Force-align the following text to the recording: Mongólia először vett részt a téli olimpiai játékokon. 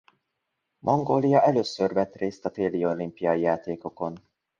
Mongólia 0.79 1.41
először 1.41 1.93
vett 1.93 2.15
részt 2.15 2.45
a 2.45 2.49
téli 2.49 2.85
olimpiai 2.85 3.39
játékokon. 3.41 4.19